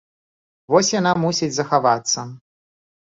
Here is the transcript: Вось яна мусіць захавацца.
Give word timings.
Вось 0.75 0.89
яна 0.99 1.13
мусіць 1.25 1.53
захавацца. 1.61 2.21